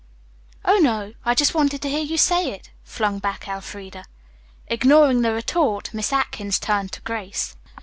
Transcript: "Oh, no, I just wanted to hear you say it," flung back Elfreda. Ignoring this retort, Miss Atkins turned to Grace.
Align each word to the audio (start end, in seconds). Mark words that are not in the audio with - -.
"Oh, 0.65 0.79
no, 0.79 1.13
I 1.23 1.35
just 1.35 1.53
wanted 1.53 1.83
to 1.83 1.87
hear 1.87 2.01
you 2.01 2.17
say 2.17 2.49
it," 2.51 2.71
flung 2.83 3.19
back 3.19 3.47
Elfreda. 3.47 4.05
Ignoring 4.65 5.21
this 5.21 5.31
retort, 5.31 5.93
Miss 5.93 6.11
Atkins 6.11 6.57
turned 6.57 6.91
to 6.93 7.01
Grace. 7.01 7.55